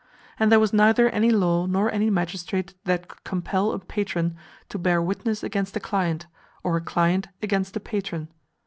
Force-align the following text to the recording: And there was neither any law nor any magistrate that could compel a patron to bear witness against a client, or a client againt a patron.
And 0.39 0.51
there 0.51 0.59
was 0.59 0.73
neither 0.73 1.09
any 1.11 1.29
law 1.29 1.67
nor 1.67 1.91
any 1.91 2.09
magistrate 2.09 2.73
that 2.85 3.07
could 3.07 3.23
compel 3.23 3.71
a 3.71 3.77
patron 3.77 4.35
to 4.69 4.79
bear 4.79 4.99
witness 4.99 5.43
against 5.43 5.77
a 5.77 5.79
client, 5.79 6.25
or 6.63 6.75
a 6.75 6.81
client 6.81 7.27
againt 7.43 7.75
a 7.75 7.79
patron. 7.79 8.29